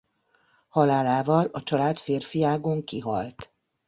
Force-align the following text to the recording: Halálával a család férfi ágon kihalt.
Halálával 0.69 1.45
a 1.51 1.63
család 1.63 1.97
férfi 1.97 2.43
ágon 2.43 2.83
kihalt. 2.83 3.51